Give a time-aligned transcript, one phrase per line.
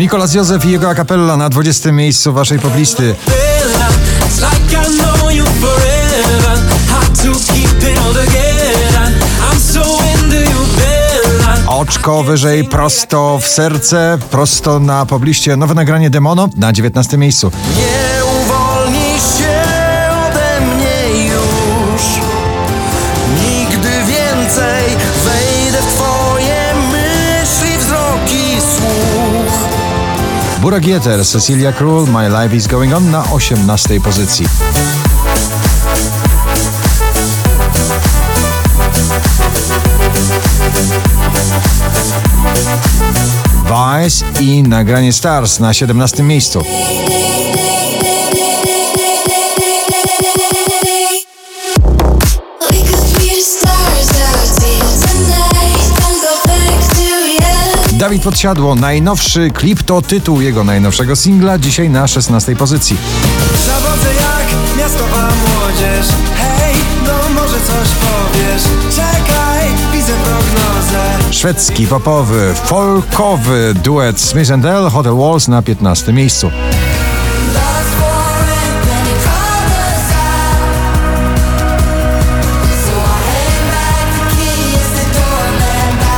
[0.00, 1.92] Mikolas Józef i jego akapella na 20.
[1.92, 3.14] miejscu waszej poblisty.
[11.66, 15.56] Oczko wyżej, prosto w serce, prosto na pobliście.
[15.56, 17.50] Nowe nagranie Demono na 19 miejscu.
[17.76, 19.49] Nie uwolnisz się
[30.60, 34.46] Burak Jeter, Cecilia Król, My Life is Going On na 18 pozycji.
[43.64, 46.64] Vice i nagranie Stars na 17 miejscu.
[58.00, 62.96] Dawid Podsiadło, najnowszy klip to tytuł jego najnowszego singla, dzisiaj na 16 pozycji.
[63.66, 66.06] Zawodzę jak miastowa młodzież
[66.36, 66.74] Hej,
[67.06, 68.62] no może coś powiesz
[68.96, 76.50] Czekaj, widzę prognozę Szwedzki, popowy, folkowy duet Smith L, Hotel Walls na 15 miejscu.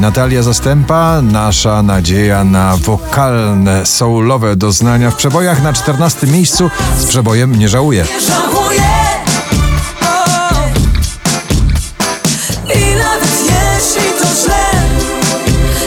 [0.00, 7.56] Natalia Zastępa, nasza nadzieja na wokalne, soulowe doznania w przebojach na 14 miejscu z przebojem
[7.56, 8.04] Nie żałuję.
[8.04, 8.36] Źle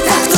[0.08, 0.38] Tak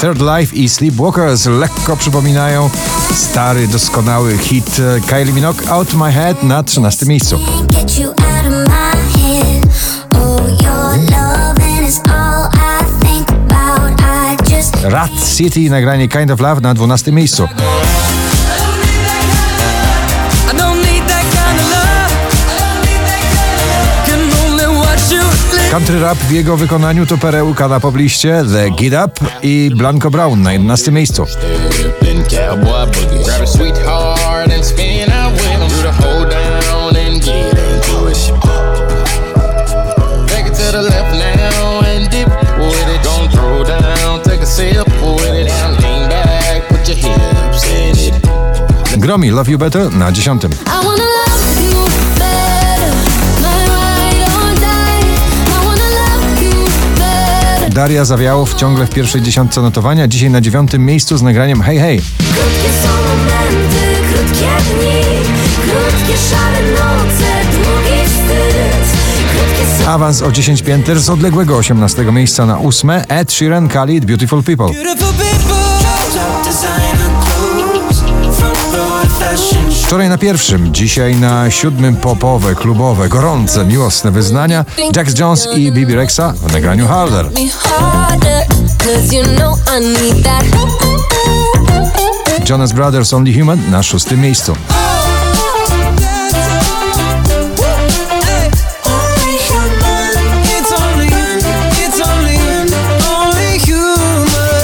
[0.00, 2.70] Third Life i Sleepwalkers lekko przypominają
[3.14, 4.76] stary, doskonały hit
[5.06, 7.38] Kylie Minogue Out My Head na 13 miejscu.
[15.40, 17.48] City nagranie Kind of Love na 12 miejscu.
[25.66, 30.10] I Country rap w jego wykonaniu to perełka na pobliście The Get Up i Blanco
[30.10, 31.26] Brown na 11 miejscu.
[49.00, 50.44] Gromi Love You Better na 10.
[50.44, 51.84] I wanna love you
[52.18, 52.92] better.
[53.40, 55.06] My ride or die.
[55.46, 56.64] I wanna love you
[56.98, 57.74] better.
[57.74, 62.00] Daria Zawiałow ciągle w pierwszej dziesiątce notowania, dzisiaj na dziewiątym miejscu z nagraniem Hej Hej.
[62.18, 65.02] Krótkie są momenty, krótkie dni,
[65.54, 69.00] krótkie szare noce, długi wstyd.
[69.32, 74.04] Krótkie są Awans o 10 pięter z odległego 18 miejsca na ósme Ed Sheeran Khalid.
[74.04, 74.66] Beautiful people
[79.84, 84.64] Wczoraj na pierwszym, dzisiaj na siódmym popowe, klubowe, gorące, miłosne wyznania
[84.96, 87.30] Jax Jones i Bibi Rexa w nagraniu Harder.
[92.48, 94.56] Jonas Brothers Only Human na szóstym miejscu.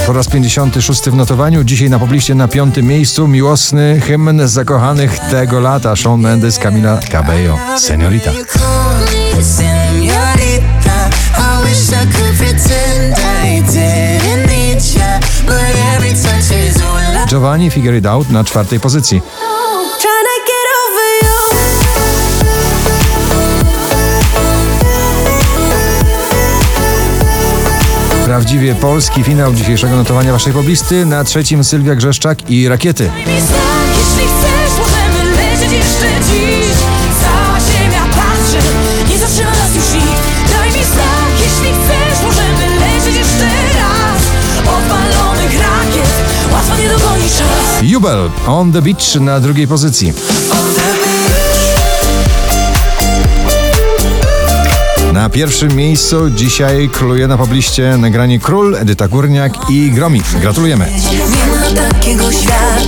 [0.07, 5.61] Po raz 56 w notowaniu, dzisiaj na pobliście na piątym miejscu miłosny hymn zakochanych tego
[5.61, 7.59] lata Shawn Mendes, Camila Cabello,
[17.25, 19.23] I Giovanni Figure It Out na czwartej pozycji.
[28.37, 31.07] Prawdziwie polski finał dzisiejszego notowania waszej poblisty.
[31.07, 33.11] Na trzecim Sylwia Grzeszczak i Rakiety.
[33.19, 36.77] Jeśli chcesz, możemy lecieć jeszcze dziś.
[37.23, 37.57] Cała
[55.37, 60.23] Pierwszym miejscu dzisiaj króluje na pobliście nagranie Król, Edyta Górniak i Gromi.
[60.41, 60.87] Gratulujemy.
[61.13, 62.86] Nie ma takiego świata,